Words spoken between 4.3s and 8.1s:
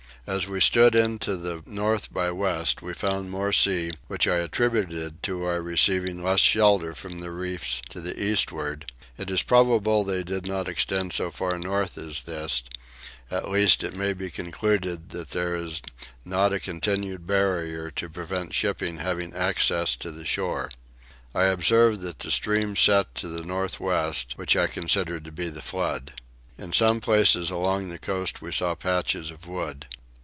attributed to our receiving less shelter from the reefs to